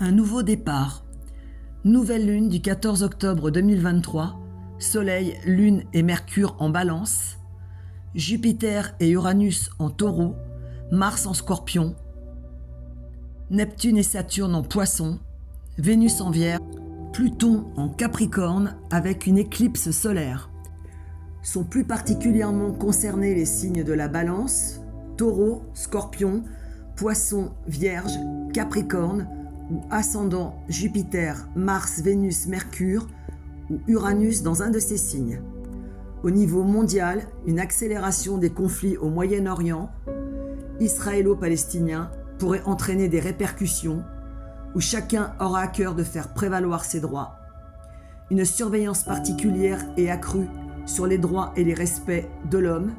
Un 0.00 0.12
nouveau 0.12 0.44
départ. 0.44 1.04
Nouvelle 1.82 2.24
lune 2.24 2.48
du 2.48 2.60
14 2.60 3.02
octobre 3.02 3.50
2023. 3.50 4.38
Soleil, 4.78 5.36
Lune 5.44 5.82
et 5.92 6.04
Mercure 6.04 6.54
en 6.60 6.70
balance. 6.70 7.38
Jupiter 8.14 8.94
et 9.00 9.10
Uranus 9.10 9.70
en 9.80 9.90
taureau. 9.90 10.36
Mars 10.92 11.26
en 11.26 11.34
scorpion. 11.34 11.96
Neptune 13.50 13.96
et 13.96 14.04
Saturne 14.04 14.54
en 14.54 14.62
poisson. 14.62 15.18
Vénus 15.78 16.20
en 16.20 16.30
vierge. 16.30 16.62
Pluton 17.12 17.66
en 17.76 17.88
capricorne 17.88 18.76
avec 18.92 19.26
une 19.26 19.38
éclipse 19.38 19.90
solaire. 19.90 20.48
Sont 21.42 21.64
plus 21.64 21.84
particulièrement 21.84 22.72
concernés 22.72 23.34
les 23.34 23.46
signes 23.46 23.82
de 23.82 23.92
la 23.92 24.06
balance, 24.06 24.80
taureau, 25.16 25.64
scorpion, 25.74 26.44
poisson, 26.94 27.50
vierge, 27.66 28.12
capricorne, 28.54 29.26
ou 29.70 29.80
ascendant 29.90 30.62
Jupiter, 30.68 31.48
Mars, 31.54 32.00
Vénus, 32.00 32.46
Mercure 32.46 33.06
ou 33.70 33.78
Uranus 33.86 34.42
dans 34.42 34.62
un 34.62 34.70
de 34.70 34.78
ces 34.78 34.96
signes. 34.96 35.40
Au 36.22 36.30
niveau 36.30 36.64
mondial, 36.64 37.22
une 37.46 37.60
accélération 37.60 38.38
des 38.38 38.50
conflits 38.50 38.96
au 38.96 39.08
Moyen-Orient, 39.08 39.90
israélo-palestinien, 40.80 42.10
pourrait 42.38 42.62
entraîner 42.64 43.08
des 43.08 43.20
répercussions 43.20 44.02
où 44.74 44.80
chacun 44.80 45.32
aura 45.40 45.60
à 45.60 45.66
cœur 45.66 45.94
de 45.94 46.02
faire 46.02 46.32
prévaloir 46.34 46.84
ses 46.84 47.00
droits. 47.00 47.36
Une 48.30 48.44
surveillance 48.44 49.04
particulière 49.04 49.84
est 49.96 50.10
accrue 50.10 50.48
sur 50.86 51.06
les 51.06 51.18
droits 51.18 51.52
et 51.56 51.64
les 51.64 51.74
respects 51.74 52.28
de 52.50 52.58
l'homme. 52.58 52.92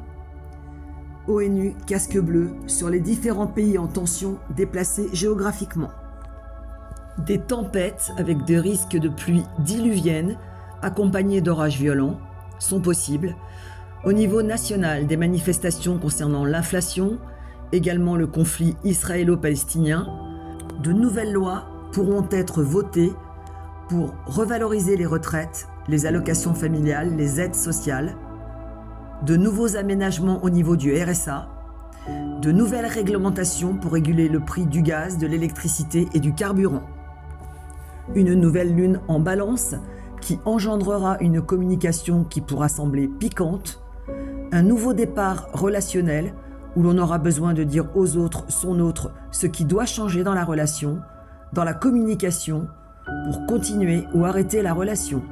ONU 1.27 1.75
casque 1.85 2.17
bleu 2.17 2.51
sur 2.67 2.89
les 2.89 2.99
différents 2.99 3.47
pays 3.47 3.77
en 3.77 3.87
tension 3.87 4.37
déplacés 4.55 5.09
géographiquement. 5.13 5.91
Des 7.25 7.37
tempêtes 7.39 8.13
avec 8.17 8.45
des 8.45 8.59
risques 8.59 8.95
de 8.95 9.09
pluie 9.09 9.43
diluvienne 9.59 10.37
accompagnés 10.81 11.41
d'orages 11.41 11.77
violents 11.77 12.17
sont 12.59 12.79
possibles. 12.79 13.35
Au 14.05 14.13
niveau 14.13 14.41
national, 14.41 15.05
des 15.05 15.17
manifestations 15.17 15.97
concernant 15.97 16.45
l'inflation, 16.45 17.17
également 17.73 18.15
le 18.15 18.25
conflit 18.25 18.77
israélo-palestinien, 18.85 20.07
de 20.81 20.93
nouvelles 20.93 21.33
lois 21.33 21.65
pourront 21.91 22.25
être 22.31 22.63
votées 22.63 23.11
pour 23.89 24.13
revaloriser 24.25 24.95
les 24.95 25.05
retraites, 25.05 25.67
les 25.89 26.05
allocations 26.05 26.53
familiales, 26.53 27.17
les 27.17 27.41
aides 27.41 27.55
sociales, 27.55 28.15
de 29.25 29.35
nouveaux 29.35 29.75
aménagements 29.75 30.41
au 30.41 30.49
niveau 30.49 30.77
du 30.77 30.95
RSA, 30.95 31.49
de 32.41 32.51
nouvelles 32.53 32.85
réglementations 32.85 33.75
pour 33.75 33.91
réguler 33.91 34.29
le 34.29 34.39
prix 34.39 34.65
du 34.65 34.81
gaz, 34.81 35.17
de 35.17 35.27
l'électricité 35.27 36.07
et 36.13 36.21
du 36.21 36.33
carburant 36.33 36.83
une 38.15 38.33
nouvelle 38.33 38.75
lune 38.75 38.99
en 39.07 39.19
balance 39.19 39.75
qui 40.21 40.39
engendrera 40.45 41.17
une 41.19 41.41
communication 41.41 42.23
qui 42.23 42.41
pourra 42.41 42.67
sembler 42.67 43.07
piquante, 43.07 43.81
un 44.51 44.63
nouveau 44.63 44.93
départ 44.93 45.47
relationnel 45.53 46.33
où 46.75 46.83
l'on 46.83 46.97
aura 46.97 47.17
besoin 47.17 47.53
de 47.53 47.63
dire 47.63 47.85
aux 47.95 48.17
autres, 48.17 48.45
son 48.49 48.79
autre, 48.79 49.11
ce 49.31 49.47
qui 49.47 49.65
doit 49.65 49.85
changer 49.85 50.23
dans 50.23 50.33
la 50.33 50.43
relation, 50.43 50.99
dans 51.53 51.63
la 51.63 51.73
communication, 51.73 52.67
pour 53.25 53.45
continuer 53.47 54.03
ou 54.13 54.25
arrêter 54.25 54.61
la 54.61 54.73
relation. 54.73 55.23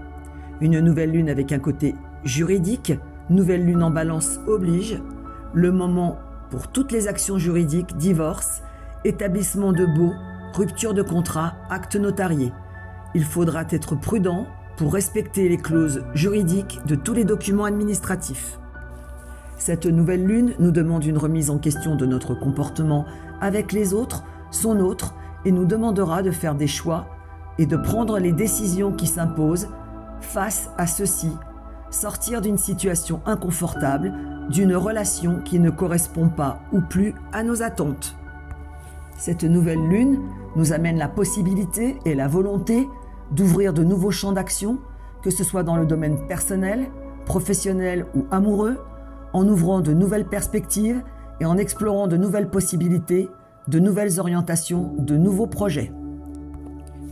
Une 0.61 0.79
nouvelle 0.79 1.11
lune 1.11 1.29
avec 1.29 1.51
un 1.51 1.59
côté 1.59 1.95
juridique, 2.23 2.93
nouvelle 3.29 3.65
lune 3.65 3.83
en 3.83 3.91
balance 3.91 4.39
oblige, 4.47 5.01
le 5.53 5.71
moment 5.71 6.17
pour 6.49 6.69
toutes 6.69 6.91
les 6.91 7.07
actions 7.07 7.37
juridiques, 7.37 7.97
divorce, 7.97 8.61
établissement 9.03 9.73
de 9.73 9.85
baux, 9.85 10.13
rupture 10.53 10.93
de 10.93 11.03
contrat, 11.03 11.53
acte 11.69 11.95
notarié 11.95 12.51
il 13.17 13.23
faudra 13.23 13.63
être 13.71 13.95
prudent 13.95 14.45
pour 14.77 14.93
respecter 14.93 15.49
les 15.49 15.57
clauses 15.57 16.03
juridiques 16.13 16.79
de 16.85 16.93
tous 16.93 17.15
les 17.15 17.23
documents 17.23 17.65
administratifs. 17.65 18.59
Cette 19.57 19.87
nouvelle 19.87 20.23
lune 20.23 20.53
nous 20.59 20.69
demande 20.69 21.03
une 21.03 21.17
remise 21.17 21.49
en 21.49 21.57
question 21.57 21.95
de 21.95 22.05
notre 22.05 22.35
comportement 22.35 23.05
avec 23.41 23.71
les 23.71 23.95
autres, 23.95 24.23
son 24.51 24.79
autre, 24.79 25.15
et 25.45 25.51
nous 25.51 25.65
demandera 25.65 26.21
de 26.21 26.29
faire 26.29 26.53
des 26.53 26.67
choix 26.67 27.07
et 27.57 27.65
de 27.65 27.75
prendre 27.75 28.19
les 28.19 28.33
décisions 28.33 28.91
qui 28.91 29.07
s'imposent 29.07 29.69
face 30.21 30.69
à 30.77 30.85
ceci, 30.85 31.31
sortir 31.89 32.39
d'une 32.39 32.59
situation 32.59 33.21
inconfortable, 33.25 34.13
d'une 34.51 34.75
relation 34.75 35.39
qui 35.43 35.59
ne 35.59 35.71
correspond 35.71 36.29
pas 36.29 36.59
ou 36.71 36.81
plus 36.81 37.15
à 37.33 37.41
nos 37.41 37.63
attentes. 37.63 38.15
Cette 39.17 39.43
nouvelle 39.43 39.87
lune 39.87 40.19
nous 40.55 40.71
amène 40.71 40.99
la 40.99 41.07
possibilité 41.07 41.97
et 42.05 42.13
la 42.13 42.27
volonté 42.27 42.87
d'ouvrir 43.31 43.73
de 43.73 43.83
nouveaux 43.83 44.11
champs 44.11 44.31
d'action, 44.31 44.79
que 45.23 45.29
ce 45.29 45.43
soit 45.43 45.63
dans 45.63 45.75
le 45.75 45.85
domaine 45.85 46.27
personnel, 46.27 46.87
professionnel 47.25 48.05
ou 48.15 48.25
amoureux, 48.31 48.77
en 49.33 49.47
ouvrant 49.47 49.81
de 49.81 49.93
nouvelles 49.93 50.27
perspectives 50.27 51.01
et 51.39 51.45
en 51.45 51.57
explorant 51.57 52.07
de 52.07 52.17
nouvelles 52.17 52.49
possibilités, 52.49 53.29
de 53.67 53.79
nouvelles 53.79 54.19
orientations, 54.19 54.93
de 54.97 55.17
nouveaux 55.17 55.47
projets. 55.47 55.91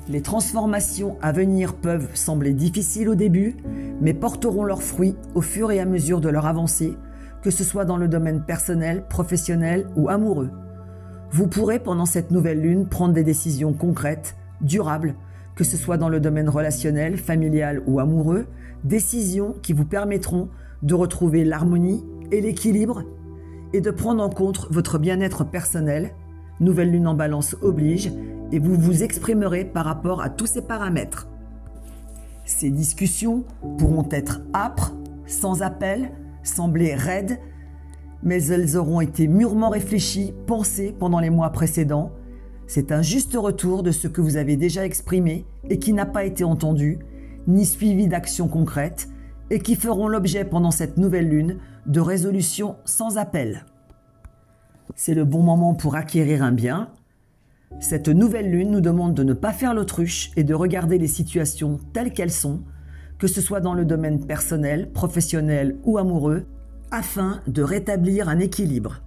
Les 0.08 0.22
transformations 0.22 1.18
à 1.22 1.32
venir 1.32 1.74
peuvent 1.74 2.10
sembler 2.14 2.54
difficiles 2.54 3.10
au 3.10 3.16
début, 3.16 3.58
mais 4.00 4.14
porteront 4.14 4.64
leurs 4.64 4.84
fruits 4.84 5.16
au 5.34 5.42
fur 5.42 5.72
et 5.72 5.80
à 5.80 5.86
mesure 5.86 6.22
de 6.22 6.30
leur 6.30 6.46
avancée, 6.46 6.96
que 7.42 7.50
ce 7.50 7.64
soit 7.64 7.86
dans 7.86 7.98
le 7.98 8.08
domaine 8.08 8.44
personnel, 8.44 9.04
professionnel 9.10 9.88
ou 9.96 10.10
amoureux. 10.10 10.52
Vous 11.32 11.48
pourrez 11.48 11.80
pendant 11.80 12.06
cette 12.06 12.32
nouvelle 12.32 12.62
lune 12.62 12.88
prendre 12.88 13.14
des 13.14 13.24
décisions 13.24 13.74
concrètes, 13.74 14.36
durables, 14.62 15.16
que 15.56 15.64
ce 15.64 15.78
soit 15.78 15.98
dans 15.98 16.10
le 16.10 16.20
domaine 16.20 16.50
relationnel, 16.50 17.18
familial 17.18 17.82
ou 17.88 18.00
amoureux, 18.00 18.46
décisions 18.84 19.56
qui 19.62 19.74
vous 19.74 19.86
permettront 19.86 20.50
de 20.84 20.94
retrouver 20.94 21.44
l'harmonie 21.44 22.04
et 22.32 22.42
l'équilibre 22.42 23.04
et 23.74 23.82
de 23.82 23.92
prendre 23.92 24.24
en 24.24 24.30
compte 24.30 24.68
votre 24.70 25.00
bien-être 25.00 25.44
personnel. 25.44 26.12
Nouvelle 26.60 26.92
lune 26.92 27.08
en 27.08 27.16
balance 27.16 27.56
oblige 27.62 28.12
et 28.52 28.60
vous 28.60 28.76
vous 28.76 29.04
exprimerez 29.04 29.66
par 29.66 29.86
rapport 29.86 30.22
à 30.22 30.30
tous 30.30 30.46
ces 30.46 30.62
paramètres. 30.62 31.28
Ces 32.46 32.70
discussions 32.70 33.44
pourront 33.78 34.08
être 34.12 34.42
âpres, 34.54 34.94
sans 35.26 35.64
appel, 35.64 36.12
sembler 36.44 36.94
raides, 36.94 37.40
mais 38.24 38.44
elles 38.46 38.78
auront 38.78 39.02
été 39.02 39.28
mûrement 39.28 39.70
réfléchies, 39.70 40.34
pensées 40.46 40.96
pendant 40.98 41.20
les 41.20 41.30
mois 41.30 41.50
précédents 41.50 42.12
c'est 42.68 42.92
un 42.92 43.02
juste 43.02 43.36
retour 43.36 43.84
de 43.84 43.92
ce 43.92 44.08
que 44.08 44.22
vous 44.22 44.38
avez 44.38 44.58
déjà 44.58 44.86
exprimé 44.86 45.46
et 45.70 45.80
qui 45.80 45.94
n'a 45.94 46.06
pas 46.06 46.26
été 46.26 46.44
entendu, 46.44 47.00
ni 47.48 47.66
suivi 47.66 48.08
d'actions 48.08 48.48
concrètes, 48.48 49.08
et 49.52 49.60
qui 49.60 49.76
feront 49.76 50.08
l'objet 50.08 50.44
pendant 50.44 50.72
cette 50.72 50.98
nouvelle 50.98 51.30
lune 51.30 51.58
de 51.86 52.00
résolutions 52.00 52.78
sans 52.86 53.18
appel. 53.18 53.66
C'est 54.96 55.14
le 55.14 55.26
bon 55.26 55.44
moment 55.44 55.76
pour 55.76 55.96
acquérir 55.96 56.42
un 56.42 56.52
bien. 56.52 56.90
Cette 57.80 58.08
nouvelle 58.08 58.50
lune 58.50 58.72
nous 58.72 58.82
demande 58.82 59.14
de 59.14 59.24
ne 59.24 59.34
pas 59.34 59.54
faire 59.54 59.74
l'autruche 59.74 60.32
et 60.36 60.44
de 60.44 60.54
regarder 60.54 60.98
les 60.98 61.08
situations 61.08 61.80
telles 61.94 62.14
qu'elles 62.14 62.32
sont, 62.32 62.62
que 63.20 63.28
ce 63.28 63.42
soit 63.42 63.62
dans 63.62 63.74
le 63.74 63.86
domaine 63.86 64.26
personnel, 64.26 64.92
professionnel 64.92 65.78
ou 65.84 65.98
amoureux, 65.98 66.46
afin 66.92 67.42
de 67.48 67.62
rétablir 67.62 68.30
un 68.30 68.40
équilibre. 68.40 69.02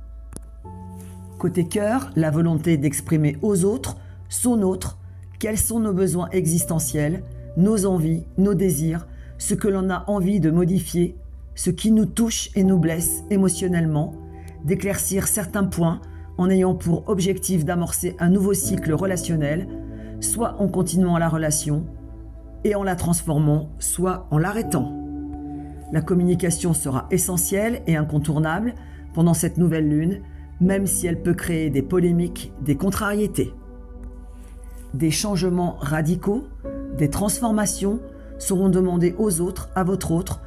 Côté 1.39 1.69
cœur, 1.69 2.11
la 2.17 2.33
volonté 2.33 2.77
d'exprimer 2.77 3.37
aux 3.43 3.65
autres, 3.65 3.97
son 4.29 4.61
autre, 4.63 4.99
quels 5.39 5.57
sont 5.57 5.79
nos 5.79 5.93
besoins 5.93 6.29
existentiels, 6.31 7.23
nos 7.57 7.87
envies, 7.87 8.25
nos 8.39 8.55
désirs, 8.55 9.07
ce 9.39 9.55
que 9.55 9.69
l'on 9.69 9.89
a 9.89 10.03
envie 10.09 10.41
de 10.41 10.51
modifier, 10.51 11.15
ce 11.55 11.71
qui 11.71 11.93
nous 11.93 12.07
touche 12.07 12.51
et 12.57 12.65
nous 12.65 12.81
blesse 12.81 13.23
émotionnellement, 13.31 14.17
d'éclaircir 14.65 15.29
certains 15.29 15.63
points 15.63 16.01
en 16.39 16.51
ayant 16.51 16.75
pour 16.75 17.09
objectif 17.09 17.65
d'amorcer 17.65 18.17
un 18.19 18.31
nouveau 18.31 18.53
cycle 18.53 18.93
relationnel, 18.93 19.69
soit 20.19 20.61
en 20.61 20.67
continuant 20.67 21.19
la 21.19 21.29
relation 21.29 21.87
et 22.65 22.75
en 22.75 22.83
la 22.83 22.97
transformant, 22.97 23.69
soit 23.79 24.27
en 24.33 24.39
l'arrêtant. 24.39 24.93
La 25.93 26.01
communication 26.01 26.75
sera 26.75 27.07
essentielle 27.13 27.81
et 27.87 27.95
incontournable 27.95 28.75
pendant 29.15 29.35
cette 29.35 29.57
nouvelle 29.57 29.89
lune 29.89 30.21
même 30.61 30.87
si 30.87 31.07
elle 31.07 31.23
peut 31.23 31.35
créer 31.35 31.71
des 31.71 31.83
polémiques, 31.83 32.53
des 32.61 32.77
contrariétés. 32.77 33.55
Des 34.95 35.11
changements 35.11 35.77
radicaux, 35.81 36.45
des 36.97 37.11
transformations 37.11 38.01
seront 38.39 38.69
demandés 38.69 39.15
aux 39.19 39.41
autres, 39.41 39.69
à 39.75 39.85
votre 39.85 40.13
autre, 40.13 40.41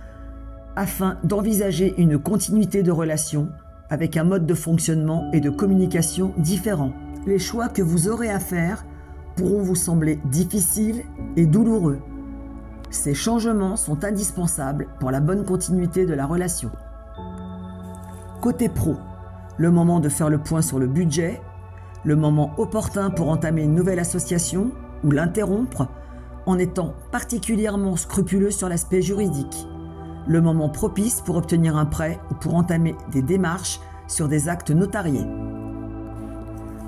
afin 0.76 1.18
d'envisager 1.24 1.94
une 1.98 2.18
continuité 2.18 2.84
de 2.84 2.92
relation 2.92 3.50
avec 3.90 4.16
un 4.16 4.24
mode 4.24 4.46
de 4.46 4.54
fonctionnement 4.54 5.30
et 5.34 5.42
de 5.42 5.50
communication 5.50 6.34
différent. 6.38 6.94
Les 7.28 7.40
choix 7.40 7.68
que 7.68 7.82
vous 7.82 8.08
aurez 8.08 8.30
à 8.30 8.40
faire 8.40 8.86
pourront 9.36 9.62
vous 9.62 9.76
sembler 9.76 10.20
difficiles 10.26 11.04
et 11.36 11.46
douloureux. 11.46 12.00
Ces 12.90 13.14
changements 13.14 13.76
sont 13.76 14.04
indispensables 14.04 14.88
pour 15.00 15.12
la 15.12 15.20
bonne 15.20 15.46
continuité 15.46 16.06
de 16.06 16.14
la 16.14 16.26
relation. 16.26 16.72
Côté 18.42 18.70
pro, 18.70 18.96
le 19.58 19.72
moment 19.72 20.00
de 20.00 20.10
faire 20.10 20.30
le 20.30 20.38
point 20.38 20.62
sur 20.62 20.80
le 20.80 20.88
budget, 20.88 21.42
le 22.04 22.16
moment 22.16 22.54
opportun 22.58 23.10
pour 23.10 23.30
entamer 23.30 23.64
une 23.64 23.76
nouvelle 23.76 24.00
association, 24.00 24.72
ou 25.04 25.12
l'interrompre 25.12 25.88
en 26.46 26.58
étant 26.58 26.94
particulièrement 27.12 27.96
scrupuleux 27.96 28.52
sur 28.52 28.70
l'aspect 28.70 29.02
juridique. 29.02 29.68
Le 30.28 30.42
moment 30.42 30.70
propice 30.70 31.22
pour 31.22 31.36
obtenir 31.36 31.76
un 31.76 31.86
prêt 31.86 32.20
ou 32.30 32.36
pour 32.36 32.56
entamer 32.56 32.96
des 33.12 33.22
démarches 33.22 33.80
sur 34.08 34.28
des 34.28 34.50
actes 34.50 34.72
notariés. 34.72 35.26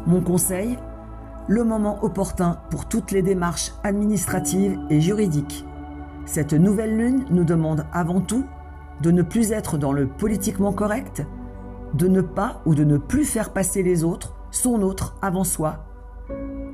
Mon 0.05 0.21
conseil, 0.21 0.77
le 1.47 1.63
moment 1.63 2.03
opportun 2.03 2.59
pour 2.69 2.87
toutes 2.87 3.11
les 3.11 3.21
démarches 3.21 3.71
administratives 3.83 4.77
et 4.89 5.01
juridiques. 5.01 5.65
Cette 6.25 6.53
nouvelle 6.53 6.95
lune 6.95 7.25
nous 7.31 7.43
demande 7.43 7.85
avant 7.91 8.21
tout 8.21 8.45
de 9.01 9.11
ne 9.11 9.21
plus 9.21 9.51
être 9.51 9.77
dans 9.77 9.91
le 9.91 10.07
politiquement 10.07 10.71
correct, 10.71 11.23
de 11.93 12.07
ne 12.07 12.21
pas 12.21 12.61
ou 12.65 12.75
de 12.75 12.83
ne 12.83 12.97
plus 12.97 13.25
faire 13.25 13.51
passer 13.51 13.83
les 13.83 14.03
autres, 14.03 14.35
son 14.51 14.81
autre, 14.81 15.15
avant 15.21 15.43
soi, 15.43 15.85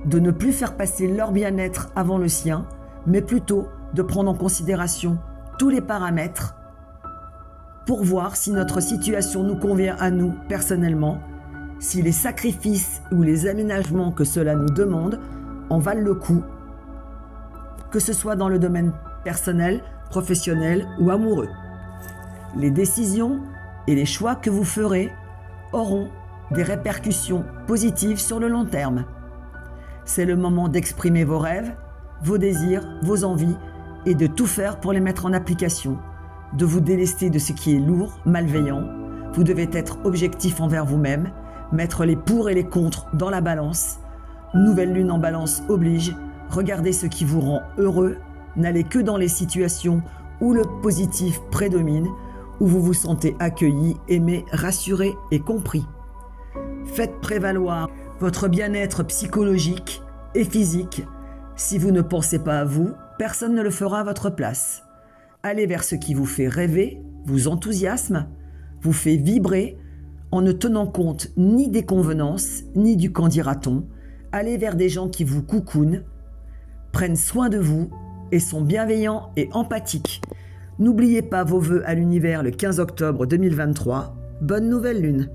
de 0.06 0.19
ne 0.19 0.31
plus 0.31 0.51
faire 0.51 0.77
passer 0.77 1.07
leur 1.07 1.31
bien-être 1.31 1.89
avant 1.95 2.18
le 2.18 2.27
sien, 2.27 2.66
mais 3.06 3.21
plutôt 3.21 3.68
de 3.94 4.01
prendre 4.01 4.31
en 4.31 4.36
considération 4.36 5.18
tous 5.57 5.69
les 5.69 5.81
paramètres 5.81 6.56
pour 7.86 8.04
voir 8.04 8.36
si 8.36 8.51
notre 8.51 8.81
situation 8.81 9.44
nous 9.44 9.57
convient 9.57 9.95
à 10.00 10.12
nous 10.12 10.33
personnellement, 10.48 11.19
si 11.80 12.01
les 12.01 12.12
sacrifices 12.12 13.01
ou 13.12 13.21
les 13.24 13.48
aménagements 13.48 14.12
que 14.12 14.24
cela 14.24 14.56
nous 14.56 14.69
demande 14.69 15.19
en 15.69 15.80
valent 15.80 16.04
le 16.04 16.13
coup, 16.13 16.44
que 17.92 18.00
ce 18.00 18.13
soit 18.13 18.36
dans 18.36 18.50
le 18.50 18.60
domaine 18.60 18.94
personnel, 19.24 19.81
professionnel 20.10 20.88
ou 21.00 21.10
amoureux. 21.10 21.50
Les 22.56 22.71
décisions 22.71 23.42
et 23.89 23.95
les 23.95 24.06
choix 24.06 24.36
que 24.36 24.51
vous 24.51 24.63
ferez 24.63 25.12
auront 25.74 26.09
des 26.51 26.62
répercussions 26.62 27.44
positives 27.65 28.19
sur 28.19 28.39
le 28.39 28.47
long 28.47 28.65
terme. 28.65 29.06
C'est 30.06 30.25
le 30.25 30.36
moment 30.36 30.69
d'exprimer 30.69 31.24
vos 31.24 31.39
rêves, 31.39 31.75
vos 32.21 32.38
désirs, 32.38 32.88
vos 33.01 33.24
envies 33.24 33.57
et 34.06 34.13
de 34.13 34.27
tout 34.27 34.45
faire 34.45 34.80
pour 34.80 34.94
les 34.94 35.00
mettre 35.00 35.25
en 35.25 35.33
application, 35.33 35.97
de 36.53 36.65
vous 36.65 36.81
délester 36.81 37.31
de 37.31 37.39
ce 37.39 37.51
qui 37.51 37.75
est 37.75 37.80
lourd, 37.80 38.19
malveillant. 38.27 38.83
Vous 39.33 39.44
devez 39.44 39.68
être 39.74 39.97
objectif 40.06 40.62
envers 40.62 40.85
vous-même, 40.85 41.31
mettre 41.71 42.06
les 42.06 42.15
pour 42.15 42.47
et 42.47 42.53
les 42.53 42.65
contre 42.65 43.07
dans 43.15 43.31
la 43.31 43.42
balance. 43.42 43.97
Nouvelle 44.53 44.94
lune 44.94 45.09
en 45.09 45.18
balance 45.18 45.63
oblige, 45.68 46.15
regardez 46.51 46.94
ce 46.94 47.07
qui 47.07 47.25
vous 47.25 47.42
rend 47.42 47.63
heureux, 47.80 48.18
n'allez 48.56 48.83
que 48.83 49.00
dans 49.00 49.18
les 49.18 49.27
situations 49.27 50.03
où 50.42 50.53
le 50.53 50.63
positif 50.83 51.39
prédomine, 51.50 52.07
où 52.59 52.67
vous 52.67 52.81
vous 52.81 52.94
sentez 52.94 53.35
accueilli, 53.39 53.95
aimé, 54.07 54.45
rassuré 54.51 55.13
et 55.31 55.39
compris. 55.39 55.85
Faites 56.85 57.19
prévaloir 57.21 57.89
votre 58.19 58.47
bien-être 58.47 59.03
psychologique 59.03 60.01
et 60.35 60.44
physique. 60.44 61.03
Si 61.56 61.77
vous 61.77 61.91
ne 61.91 62.01
pensez 62.01 62.39
pas 62.39 62.59
à 62.59 62.65
vous, 62.65 62.91
personne 63.17 63.56
ne 63.56 63.61
le 63.61 63.69
fera 63.69 64.01
à 64.01 64.03
votre 64.03 64.29
place. 64.29 64.83
Allez 65.44 65.65
vers 65.65 65.83
ce 65.83 65.95
qui 65.95 66.13
vous 66.13 66.25
fait 66.25 66.47
rêver, 66.47 67.01
vous 67.25 67.47
enthousiasme, 67.47 68.27
vous 68.81 68.94
fait 68.94 69.15
vibrer, 69.15 69.77
en 70.31 70.41
ne 70.41 70.51
tenant 70.51 70.88
compte 70.88 71.29
ni 71.38 71.69
des 71.69 71.85
convenances, 71.85 72.63
ni 72.75 72.97
du 72.97 73.11
qu'en 73.11 73.27
dira-t-on. 73.27 73.85
Allez 74.31 74.57
vers 74.57 74.75
des 74.75 74.89
gens 74.89 75.09
qui 75.09 75.23
vous 75.23 75.41
coucounent, 75.41 76.03
prennent 76.91 77.15
soin 77.15 77.50
de 77.50 77.57
vous 77.57 77.89
et 78.31 78.39
sont 78.39 78.61
bienveillants 78.61 79.31
et 79.38 79.50
empathiques. 79.53 80.21
N'oubliez 80.80 81.22
pas 81.22 81.44
vos 81.44 81.60
vœux 81.60 81.84
à 81.86 81.94
l'univers 81.94 82.42
le 82.42 82.52
15 82.52 82.80
octobre 82.80 83.26
2023. 83.26 84.16
Bonne 84.40 84.70
nouvelle 84.70 85.02
lune 85.02 85.30